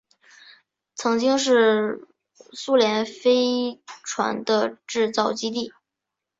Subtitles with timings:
[0.95, 2.07] 曾经是
[2.53, 5.73] 苏联飞船的制造基地。